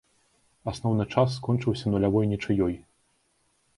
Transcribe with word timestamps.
Асноўны 0.71 1.05
час 1.17 1.29
скончыўся 1.39 1.85
нулявой 1.97 2.25
нічыёй. 2.33 2.75